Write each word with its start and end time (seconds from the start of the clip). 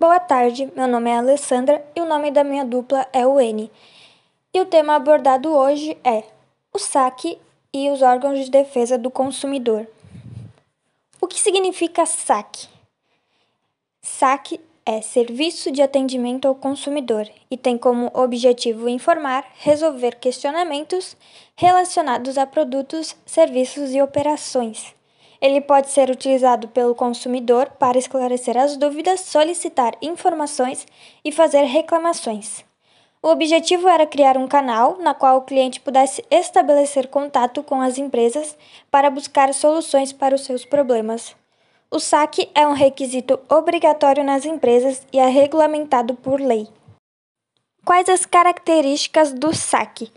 Boa 0.00 0.18
tarde, 0.18 0.72
meu 0.74 0.88
nome 0.88 1.10
é 1.10 1.18
Alessandra 1.18 1.84
e 1.94 2.00
o 2.00 2.06
nome 2.06 2.30
da 2.30 2.42
minha 2.42 2.64
dupla 2.64 3.06
é 3.12 3.26
o 3.26 3.38
N. 3.38 3.70
E 4.54 4.58
o 4.58 4.64
tema 4.64 4.94
abordado 4.94 5.50
hoje 5.54 5.94
é 6.02 6.24
o 6.72 6.78
saque 6.78 7.36
e 7.70 7.90
os 7.90 8.00
órgãos 8.00 8.42
de 8.42 8.50
defesa 8.50 8.96
do 8.96 9.10
consumidor. 9.10 9.86
O 11.20 11.26
que 11.26 11.38
significa 11.38 12.06
saque? 12.06 12.66
Saque 14.00 14.58
é 14.86 15.02
serviço 15.02 15.70
de 15.70 15.82
atendimento 15.82 16.48
ao 16.48 16.54
consumidor 16.54 17.28
e 17.50 17.58
tem 17.58 17.76
como 17.76 18.10
objetivo 18.14 18.88
informar, 18.88 19.44
resolver 19.58 20.12
questionamentos 20.18 21.14
relacionados 21.54 22.38
a 22.38 22.46
produtos, 22.46 23.14
serviços 23.26 23.94
e 23.94 24.00
operações. 24.00 24.98
Ele 25.40 25.60
pode 25.60 25.90
ser 25.90 26.10
utilizado 26.10 26.68
pelo 26.68 26.94
consumidor 26.94 27.70
para 27.78 27.98
esclarecer 27.98 28.56
as 28.58 28.76
dúvidas, 28.76 29.20
solicitar 29.20 29.96
informações 30.02 30.86
e 31.24 31.32
fazer 31.32 31.62
reclamações. 31.62 32.64
O 33.22 33.28
objetivo 33.28 33.86
era 33.88 34.06
criar 34.06 34.36
um 34.36 34.48
canal 34.48 34.96
na 34.98 35.12
qual 35.12 35.38
o 35.38 35.42
cliente 35.42 35.80
pudesse 35.80 36.24
estabelecer 36.30 37.08
contato 37.08 37.62
com 37.62 37.80
as 37.80 37.98
empresas 37.98 38.56
para 38.90 39.10
buscar 39.10 39.52
soluções 39.52 40.12
para 40.12 40.34
os 40.34 40.42
seus 40.42 40.64
problemas. 40.64 41.36
O 41.90 41.98
saque 41.98 42.48
é 42.54 42.66
um 42.66 42.72
requisito 42.72 43.38
obrigatório 43.48 44.24
nas 44.24 44.44
empresas 44.44 45.06
e 45.12 45.18
é 45.18 45.26
regulamentado 45.26 46.14
por 46.14 46.40
lei. 46.40 46.68
Quais 47.84 48.08
as 48.08 48.24
características 48.24 49.32
do 49.32 49.54
saque? 49.54 50.10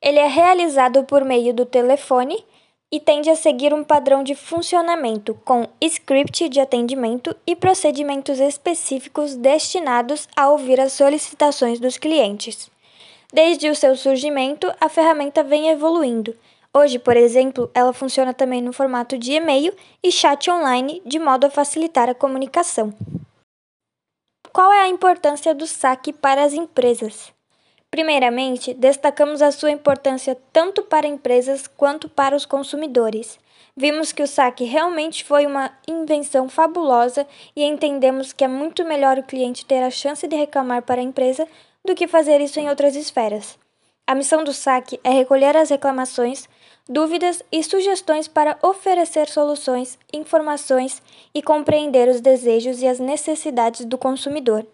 Ele 0.00 0.18
é 0.18 0.26
realizado 0.26 1.02
por 1.04 1.24
meio 1.24 1.54
do 1.54 1.64
telefone 1.64 2.44
e 2.92 3.00
tende 3.00 3.28
a 3.28 3.36
seguir 3.36 3.74
um 3.74 3.82
padrão 3.82 4.22
de 4.22 4.34
funcionamento 4.34 5.34
com 5.44 5.66
script 5.80 6.48
de 6.48 6.60
atendimento 6.60 7.36
e 7.46 7.56
procedimentos 7.56 8.38
específicos 8.38 9.34
destinados 9.34 10.28
a 10.36 10.48
ouvir 10.48 10.80
as 10.80 10.92
solicitações 10.92 11.80
dos 11.80 11.96
clientes. 11.98 12.70
Desde 13.32 13.68
o 13.68 13.74
seu 13.74 13.96
surgimento, 13.96 14.72
a 14.80 14.88
ferramenta 14.88 15.42
vem 15.42 15.68
evoluindo 15.68 16.34
Hoje, 16.76 16.98
por 16.98 17.16
exemplo, 17.16 17.70
ela 17.72 17.94
funciona 17.94 18.34
também 18.34 18.60
no 18.60 18.70
formato 18.70 19.16
de 19.16 19.32
e-mail 19.32 19.74
e 20.02 20.12
chat 20.12 20.50
online, 20.50 21.00
de 21.06 21.18
modo 21.18 21.46
a 21.46 21.50
facilitar 21.50 22.10
a 22.10 22.14
comunicação. 22.14 22.92
Qual 24.52 24.70
é 24.70 24.82
a 24.82 24.88
importância 24.88 25.54
do 25.54 25.66
saque 25.66 26.12
para 26.12 26.44
as 26.44 26.52
empresas? 26.52 27.32
Primeiramente, 27.90 28.74
destacamos 28.74 29.40
a 29.40 29.50
sua 29.50 29.70
importância 29.70 30.36
tanto 30.52 30.82
para 30.82 31.06
empresas 31.06 31.66
quanto 31.66 32.08
para 32.08 32.36
os 32.36 32.44
consumidores. 32.44 33.38
Vimos 33.76 34.10
que 34.10 34.22
o 34.22 34.26
saque 34.26 34.64
realmente 34.64 35.22
foi 35.24 35.46
uma 35.46 35.70
invenção 35.86 36.48
fabulosa 36.48 37.26
e 37.54 37.62
entendemos 37.62 38.32
que 38.32 38.44
é 38.44 38.48
muito 38.48 38.84
melhor 38.84 39.18
o 39.18 39.22
cliente 39.22 39.66
ter 39.66 39.82
a 39.82 39.90
chance 39.90 40.26
de 40.26 40.34
reclamar 40.34 40.82
para 40.82 41.00
a 41.00 41.04
empresa 41.04 41.46
do 41.84 41.94
que 41.94 42.08
fazer 42.08 42.40
isso 42.40 42.58
em 42.58 42.68
outras 42.68 42.96
esferas. 42.96 43.58
A 44.06 44.14
missão 44.14 44.44
do 44.44 44.52
saque 44.52 45.00
é 45.02 45.10
recolher 45.10 45.56
as 45.56 45.70
reclamações, 45.70 46.48
dúvidas 46.88 47.42
e 47.50 47.62
sugestões 47.62 48.28
para 48.28 48.56
oferecer 48.62 49.28
soluções, 49.28 49.98
informações 50.12 51.02
e 51.34 51.42
compreender 51.42 52.08
os 52.08 52.20
desejos 52.20 52.80
e 52.80 52.86
as 52.86 53.00
necessidades 53.00 53.84
do 53.84 53.98
consumidor. 53.98 54.64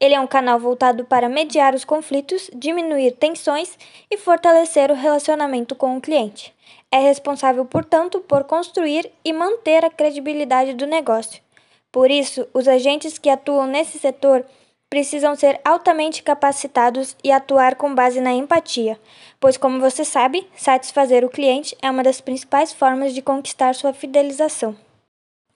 Ele 0.00 0.14
é 0.14 0.20
um 0.20 0.26
canal 0.26 0.58
voltado 0.58 1.04
para 1.04 1.28
mediar 1.28 1.74
os 1.74 1.84
conflitos, 1.84 2.50
diminuir 2.54 3.12
tensões 3.12 3.78
e 4.10 4.18
fortalecer 4.18 4.90
o 4.90 4.94
relacionamento 4.94 5.74
com 5.74 5.96
o 5.96 6.00
cliente. 6.00 6.54
É 6.90 6.98
responsável, 6.98 7.64
portanto, 7.64 8.20
por 8.20 8.44
construir 8.44 9.10
e 9.24 9.32
manter 9.32 9.84
a 9.84 9.90
credibilidade 9.90 10.74
do 10.74 10.86
negócio. 10.86 11.42
Por 11.90 12.10
isso, 12.10 12.46
os 12.52 12.66
agentes 12.66 13.18
que 13.18 13.30
atuam 13.30 13.66
nesse 13.66 13.98
setor 13.98 14.44
precisam 14.90 15.34
ser 15.34 15.60
altamente 15.64 16.22
capacitados 16.22 17.16
e 17.24 17.32
atuar 17.32 17.74
com 17.74 17.94
base 17.94 18.20
na 18.20 18.32
empatia, 18.32 19.00
pois, 19.40 19.56
como 19.56 19.80
você 19.80 20.04
sabe, 20.04 20.46
satisfazer 20.54 21.24
o 21.24 21.28
cliente 21.30 21.76
é 21.82 21.90
uma 21.90 22.02
das 22.02 22.20
principais 22.20 22.72
formas 22.72 23.14
de 23.14 23.22
conquistar 23.22 23.74
sua 23.74 23.92
fidelização. 23.92 24.76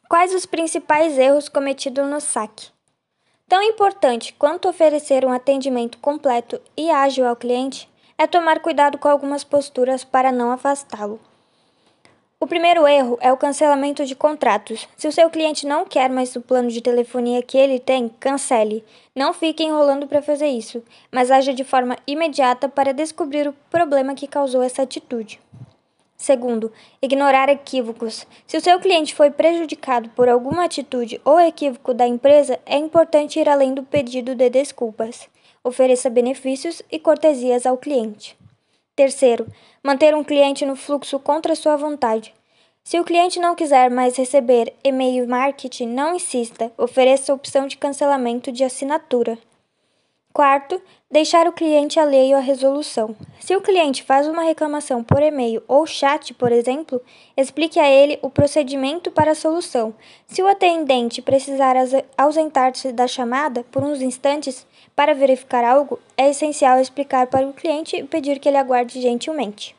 Quais 0.09 0.35
os 0.35 0.47
principais 0.47 1.19
erros 1.19 1.49
cometidos 1.49 2.09
no 2.09 2.21
saque? 2.21 2.78
Tão 3.49 3.63
importante 3.63 4.35
quanto 4.39 4.69
oferecer 4.69 5.25
um 5.25 5.33
atendimento 5.33 5.97
completo 5.99 6.61
e 6.77 6.91
ágil 6.91 7.27
ao 7.27 7.35
cliente 7.35 7.89
é 8.19 8.27
tomar 8.27 8.61
cuidado 8.61 8.99
com 8.99 9.09
algumas 9.09 9.43
posturas 9.43 10.05
para 10.05 10.31
não 10.31 10.51
afastá-lo. 10.51 11.19
O 12.39 12.47
primeiro 12.47 12.87
erro 12.87 13.19
é 13.23 13.33
o 13.33 13.39
cancelamento 13.39 14.05
de 14.05 14.15
contratos. 14.15 14.87
Se 14.97 15.09
o 15.09 15.13
seu 15.13 15.31
cliente 15.31 15.67
não 15.67 15.87
quer 15.87 16.11
mais 16.11 16.37
o 16.37 16.43
plano 16.43 16.69
de 16.69 16.83
telefonia 16.83 17.43
que 17.43 17.57
ele 17.57 17.81
tem, 17.81 18.11
cancele. 18.21 18.85
Não 19.17 19.33
fique 19.33 19.65
enrolando 19.65 20.07
para 20.07 20.23
fazer 20.23 20.49
isso, 20.49 20.85
mas 21.11 21.31
haja 21.31 21.55
de 21.55 21.65
forma 21.65 21.97
imediata 22.07 22.69
para 22.69 22.93
descobrir 22.93 23.49
o 23.49 23.55
problema 23.71 24.15
que 24.15 24.29
causou 24.29 24.63
essa 24.63 24.83
atitude. 24.83 25.41
Segundo, 26.21 26.73
ignorar 27.01 27.49
equívocos. 27.49 28.27
Se 28.45 28.57
o 28.57 28.61
seu 28.61 28.81
cliente 28.81 29.15
foi 29.15 29.31
prejudicado 29.31 30.11
por 30.11 30.29
alguma 30.29 30.65
atitude 30.65 31.21
ou 31.25 31.39
equívoco 31.39 31.95
da 31.95 32.09
empresa, 32.09 32.59
é 32.67 32.77
importante 32.77 33.39
ir 33.39 33.49
além 33.49 33.73
do 33.73 33.85
pedido 33.85 34.35
de 34.35 34.51
desculpas. 34.51 35.29
Ofereça 35.63 36.11
benefícios 36.11 36.83
e 36.91 36.99
cortesias 36.99 37.65
ao 37.65 37.79
cliente. 37.79 38.37
Terceiro, 38.97 39.47
manter 39.81 40.13
um 40.13 40.25
cliente 40.25 40.67
no 40.67 40.75
fluxo 40.75 41.21
contra 41.21 41.55
sua 41.55 41.77
vontade. 41.77 42.35
Se 42.83 42.99
o 42.99 43.05
cliente 43.05 43.39
não 43.39 43.55
quiser 43.55 43.89
mais 43.89 44.17
receber 44.17 44.75
e-mail 44.83 45.29
marketing, 45.29 45.87
não 45.87 46.17
insista, 46.17 46.73
ofereça 46.77 47.31
a 47.31 47.35
opção 47.35 47.69
de 47.69 47.77
cancelamento 47.77 48.51
de 48.51 48.65
assinatura. 48.65 49.39
Quarto, 50.39 50.81
deixar 51.11 51.49
o 51.49 51.53
cliente 51.53 51.99
alheio 51.99 52.37
à 52.37 52.39
resolução. 52.39 53.17
Se 53.41 53.57
o 53.57 53.61
cliente 53.61 54.05
faz 54.05 54.29
uma 54.29 54.45
reclamação 54.45 55.03
por 55.03 55.21
e-mail 55.21 55.61
ou 55.67 55.85
chat, 55.85 56.33
por 56.33 56.53
exemplo, 56.53 57.03
explique 57.37 57.81
a 57.81 57.91
ele 57.91 58.21
o 58.23 58.31
procedimento 58.31 59.11
para 59.11 59.33
a 59.33 59.35
solução. 59.35 59.93
Se 60.29 60.41
o 60.41 60.47
atendente 60.47 61.21
precisar 61.21 61.75
ausentar-se 62.17 62.93
da 62.93 63.09
chamada 63.09 63.65
por 63.65 63.83
uns 63.83 64.01
instantes 64.01 64.65
para 64.95 65.13
verificar 65.13 65.65
algo, 65.65 65.99
é 66.17 66.31
essencial 66.31 66.79
explicar 66.79 67.27
para 67.27 67.45
o 67.45 67.53
cliente 67.53 67.97
e 67.97 68.05
pedir 68.05 68.39
que 68.39 68.49
ele 68.49 68.59
aguarde 68.59 69.01
gentilmente. 69.01 69.78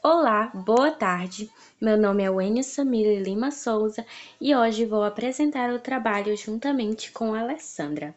Olá, 0.00 0.52
boa 0.54 0.92
tarde. 0.92 1.50
Meu 1.80 1.96
nome 1.96 2.22
é 2.22 2.30
Wênia 2.30 2.62
Samira 2.62 3.20
Lima 3.20 3.50
Souza 3.50 4.06
e 4.40 4.54
hoje 4.54 4.86
vou 4.86 5.02
apresentar 5.02 5.72
o 5.72 5.80
trabalho 5.80 6.36
juntamente 6.36 7.10
com 7.10 7.34
a 7.34 7.40
Alessandra. 7.40 8.14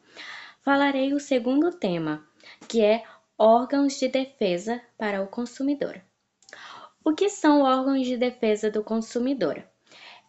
Falarei 0.63 1.11
o 1.11 1.19
segundo 1.19 1.71
tema, 1.71 2.23
que 2.67 2.83
é 2.83 3.03
órgãos 3.35 3.97
de 3.97 4.07
defesa 4.07 4.79
para 4.95 5.23
o 5.23 5.27
consumidor. 5.27 5.99
O 7.03 7.15
que 7.15 7.29
são 7.29 7.63
órgãos 7.63 8.05
de 8.05 8.15
defesa 8.15 8.69
do 8.69 8.83
consumidor? 8.83 9.63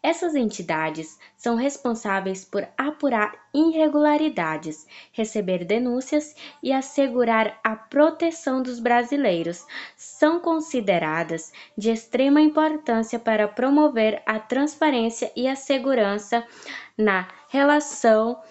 Essas 0.03 0.35
entidades 0.35 1.17
são 1.37 1.55
responsáveis 1.55 2.45
por 2.45 2.67
apurar 2.77 3.33
irregularidades, 3.55 4.85
receber 5.13 5.65
denúncias 5.65 6.35
e 6.61 6.73
assegurar 6.73 7.61
a 7.63 7.77
proteção 7.77 8.61
dos 8.65 8.81
brasileiros. 8.81 9.65
São 9.97 10.41
consideradas 10.41 11.53
de 11.79 11.93
extrema 11.93 12.41
importância 12.41 13.17
para 13.17 13.47
promover 13.47 14.21
a 14.27 14.41
transparência 14.41 15.31
e 15.37 15.47
a 15.47 15.55
segurança 15.55 16.45
na 16.99 17.29
relação 17.49 18.43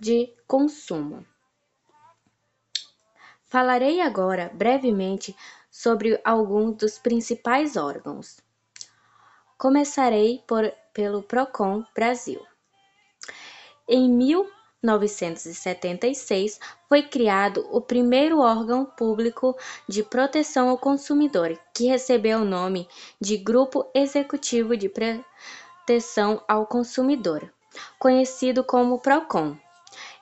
de 0.00 0.34
consumo. 0.44 1.24
Falarei 3.44 4.00
agora 4.00 4.50
brevemente 4.52 5.36
sobre 5.70 6.20
alguns 6.24 6.76
dos 6.78 6.98
principais 6.98 7.76
órgãos. 7.76 8.40
Começarei 9.56 10.42
por 10.48 10.70
pelo 10.96 11.22
Procon 11.22 11.84
Brasil. 11.94 12.40
Em 13.86 14.08
1976 14.08 16.58
foi 16.88 17.02
criado 17.02 17.68
o 17.70 17.82
primeiro 17.82 18.38
órgão 18.38 18.86
público 18.86 19.54
de 19.86 20.02
proteção 20.02 20.70
ao 20.70 20.78
consumidor, 20.78 21.54
que 21.74 21.88
recebeu 21.88 22.38
o 22.38 22.46
nome 22.46 22.88
de 23.20 23.36
Grupo 23.36 23.84
Executivo 23.94 24.74
de 24.74 24.88
Proteção 24.88 26.42
ao 26.48 26.66
Consumidor, 26.66 27.52
conhecido 27.98 28.64
como 28.64 28.98
Procon. 28.98 29.54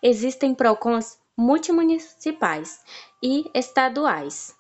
Existem 0.03 0.57
Procons 0.57 1.21
multimunicipais 1.37 2.81
e 3.23 3.49
estaduais. 3.55 4.57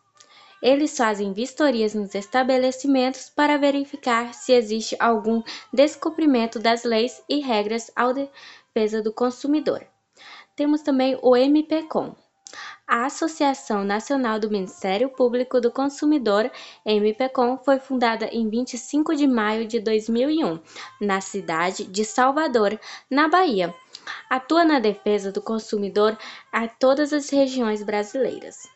Eles 0.65 0.97
fazem 0.97 1.35
vistorias 1.35 1.93
nos 1.93 2.15
estabelecimentos 2.15 3.29
para 3.29 3.59
verificar 3.59 4.33
se 4.33 4.51
existe 4.55 4.97
algum 4.99 5.43
descumprimento 5.71 6.59
das 6.59 6.85
leis 6.85 7.23
e 7.29 7.41
regras 7.41 7.91
ao 7.95 8.15
defesa 8.15 9.03
do 9.03 9.13
consumidor. 9.13 9.87
Temos 10.57 10.81
também 10.81 11.19
o 11.21 11.37
MPCOM. 11.37 12.15
A 12.87 13.05
Associação 13.05 13.85
Nacional 13.85 14.41
do 14.41 14.49
Ministério 14.49 15.11
Público 15.11 15.61
do 15.61 15.71
Consumidor, 15.71 16.51
MPCOM, 16.83 17.59
foi 17.59 17.79
fundada 17.79 18.25
em 18.33 18.49
25 18.49 19.15
de 19.15 19.27
maio 19.27 19.67
de 19.69 19.81
2001, 19.81 20.61
na 20.99 21.21
cidade 21.21 21.85
de 21.85 22.07
Salvador, 22.07 22.81
na 23.11 23.29
Bahia. 23.29 23.75
Atua 24.31 24.65
na 24.65 24.79
defesa 24.79 25.31
do 25.31 25.43
consumidor 25.43 26.17
a 26.51 26.67
todas 26.67 27.13
as 27.13 27.29
regiões 27.29 27.83
brasileiras. 27.83 28.74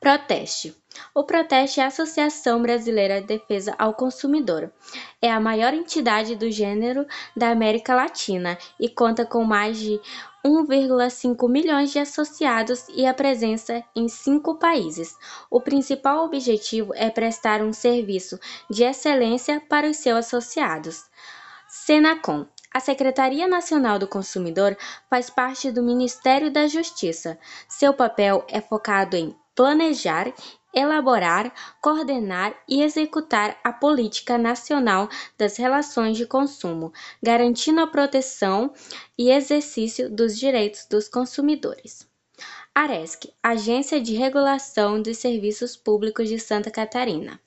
Proteste. 0.00 0.76
O 1.14 1.24
Proteste 1.24 1.80
é 1.80 1.84
a 1.84 1.88
Associação 1.88 2.62
Brasileira 2.62 3.20
de 3.20 3.26
Defesa 3.26 3.74
ao 3.78 3.94
Consumidor. 3.94 4.72
É 5.20 5.30
a 5.30 5.40
maior 5.40 5.74
entidade 5.74 6.36
do 6.36 6.50
gênero 6.50 7.06
da 7.36 7.50
América 7.50 7.94
Latina 7.94 8.56
e 8.78 8.88
conta 8.88 9.26
com 9.26 9.44
mais 9.44 9.78
de 9.78 10.00
1,5 10.44 11.50
milhões 11.50 11.90
de 11.90 11.98
associados 11.98 12.86
e 12.90 13.04
a 13.04 13.12
presença 13.12 13.82
em 13.94 14.08
cinco 14.08 14.58
países. 14.58 15.16
O 15.50 15.60
principal 15.60 16.24
objetivo 16.24 16.92
é 16.94 17.10
prestar 17.10 17.62
um 17.62 17.72
serviço 17.72 18.38
de 18.70 18.84
excelência 18.84 19.60
para 19.68 19.88
os 19.88 19.96
seus 19.96 20.18
associados. 20.26 21.04
Senacom 21.68 22.46
a 22.76 22.80
Secretaria 22.80 23.48
Nacional 23.48 23.98
do 23.98 24.06
Consumidor 24.06 24.76
faz 25.08 25.30
parte 25.30 25.70
do 25.70 25.82
Ministério 25.82 26.50
da 26.50 26.66
Justiça. 26.66 27.38
Seu 27.66 27.94
papel 27.94 28.44
é 28.48 28.60
focado 28.60 29.16
em 29.16 29.34
planejar, 29.56 30.32
elaborar, 30.72 31.52
coordenar 31.80 32.54
e 32.68 32.82
executar 32.82 33.58
a 33.64 33.72
política 33.72 34.36
nacional 34.36 35.08
das 35.38 35.56
relações 35.56 36.18
de 36.18 36.26
consumo, 36.26 36.92
garantindo 37.22 37.80
a 37.80 37.86
proteção 37.86 38.72
e 39.18 39.30
exercício 39.30 40.10
dos 40.10 40.38
direitos 40.38 40.86
dos 40.86 41.08
consumidores. 41.08 42.06
ARESC, 42.74 43.32
Agência 43.42 43.98
de 43.98 44.14
Regulação 44.14 45.00
dos 45.00 45.16
Serviços 45.16 45.74
Públicos 45.74 46.28
de 46.28 46.38
Santa 46.38 46.70
Catarina 46.70 47.40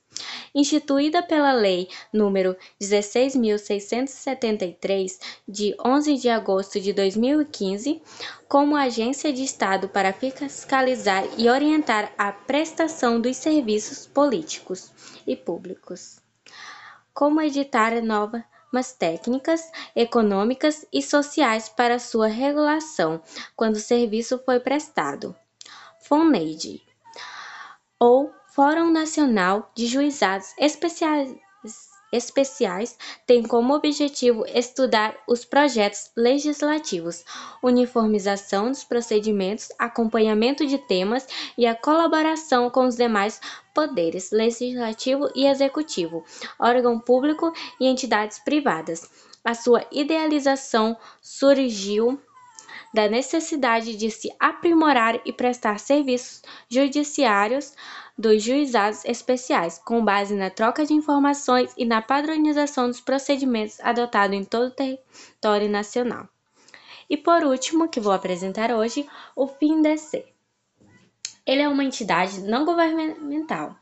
instituída 0.54 1.24
pela 1.24 1.54
Lei 1.54 1.88
nº 2.14 2.58
16.673, 2.82 5.20
de 5.48 5.74
11 5.84 6.18
de 6.18 6.30
agosto 6.30 6.80
de 6.80 6.94
2015, 6.94 8.00
como 8.48 8.76
agência 8.76 9.32
de 9.32 9.44
Estado 9.44 9.88
para 9.90 10.14
fiscalizar 10.14 11.24
e 11.38 11.48
orientar 11.50 12.12
a 12.18 12.32
prestação 12.32 13.22
dos 13.22 13.38
serviços 13.38 14.08
políticos 14.08 14.92
e 15.26 15.36
públicos. 15.36 16.20
Como 17.14 17.42
editar 17.42 18.02
novas 18.02 18.44
técnicas 18.98 19.62
econômicas 19.96 20.86
e 20.92 21.02
sociais 21.02 21.70
para 21.70 22.00
sua 22.00 22.28
regulação 22.28 23.22
quando 23.56 23.76
o 23.76 23.80
serviço 23.80 24.42
foi 24.46 24.60
prestado. 24.60 25.36
FONEID 26.02 26.82
ou 26.82 26.89
Fórum 28.60 28.92
Nacional 28.92 29.72
de 29.74 29.88
Juizados 29.88 30.54
Especiais, 30.58 31.34
especiais 32.12 32.98
tem 33.26 33.42
como 33.42 33.74
objetivo 33.74 34.46
estudar 34.48 35.16
os 35.26 35.46
projetos 35.46 36.12
legislativos, 36.14 37.24
uniformização 37.64 38.70
dos 38.70 38.84
procedimentos, 38.84 39.70
acompanhamento 39.80 40.68
de 40.68 40.78
temas 40.78 41.26
e 41.58 41.66
a 41.66 41.74
colaboração 41.74 42.70
com 42.70 42.86
os 42.86 42.98
demais 42.98 43.40
poderes 43.74 44.30
legislativo 44.30 45.30
e 45.34 45.46
executivo, 45.48 46.26
órgão 46.60 47.00
público 47.00 47.54
e 47.80 47.88
entidades 47.88 48.40
privadas. 48.40 49.10
A 49.42 49.54
sua 49.54 49.86
idealização 49.90 50.98
surgiu 51.22 52.20
da 52.94 53.08
necessidade 53.08 53.96
de 53.96 54.10
se 54.10 54.34
aprimorar 54.40 55.20
e 55.26 55.32
prestar 55.32 55.80
serviços 55.80 56.42
judiciários 56.68 57.74
dos 58.18 58.44
juizados 58.44 59.06
especiais, 59.06 59.80
com 59.86 60.04
base 60.04 60.36
na 60.36 60.50
troca 60.50 60.86
de 60.86 60.94
informações 60.94 61.74
e 61.78 61.86
na 61.86 62.02
padronização 62.02 62.88
dos 62.88 63.00
procedimentos 63.00 63.80
adotados 63.80 64.36
em 64.36 64.44
todo 64.44 64.68
o 64.68 64.72
território 64.72 65.70
nacional. 65.70 66.28
E 67.10 67.18
por 67.18 67.44
último, 67.44 67.88
que 67.88 68.00
vou 68.00 68.12
apresentar 68.12 68.72
hoje, 68.72 69.08
o 69.36 69.48
FINDC. 69.48 70.26
Ele 71.46 71.62
é 71.62 71.70
uma 71.70 71.84
entidade 71.84 72.42
não 72.42 72.66
governamental 72.66 73.76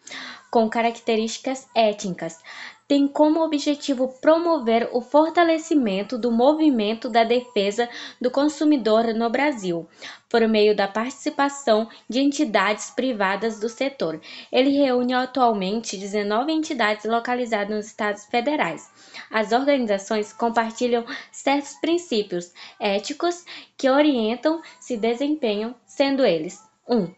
com 0.49 0.69
características 0.69 1.67
étnicas, 1.75 2.41
tem 2.87 3.05
como 3.05 3.43
objetivo 3.43 4.07
promover 4.21 4.89
o 4.93 5.01
fortalecimento 5.01 6.17
do 6.17 6.31
movimento 6.31 7.09
da 7.09 7.25
defesa 7.25 7.89
do 8.19 8.31
consumidor 8.31 9.13
no 9.13 9.29
Brasil, 9.29 9.85
por 10.29 10.47
meio 10.47 10.73
da 10.73 10.87
participação 10.87 11.89
de 12.09 12.21
entidades 12.21 12.89
privadas 12.89 13.59
do 13.59 13.67
setor. 13.67 14.21
Ele 14.49 14.69
reúne 14.69 15.13
atualmente 15.13 15.97
19 15.97 16.49
entidades 16.53 17.03
localizadas 17.03 17.75
nos 17.75 17.87
estados 17.87 18.23
federais. 18.25 18.89
As 19.29 19.51
organizações 19.51 20.31
compartilham 20.31 21.05
certos 21.29 21.73
princípios 21.81 22.53
éticos 22.79 23.43
que 23.77 23.89
orientam 23.89 24.61
se 24.79 24.95
desempenham, 24.95 25.75
sendo 25.85 26.25
eles: 26.25 26.63
1. 26.87 26.95
Um, 26.95 27.13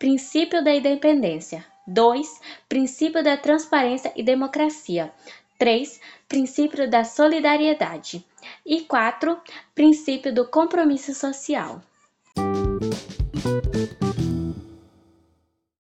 princípio 0.00 0.64
da 0.64 0.74
independência. 0.74 1.62
2. 1.86 2.40
Princípio 2.66 3.22
da 3.22 3.36
transparência 3.36 4.10
e 4.16 4.22
democracia. 4.22 5.12
3. 5.58 6.00
Princípio 6.26 6.88
da 6.88 7.04
solidariedade. 7.04 8.24
E 8.64 8.80
4. 8.80 9.38
Princípio 9.74 10.34
do 10.34 10.46
compromisso 10.46 11.14
social. 11.14 11.82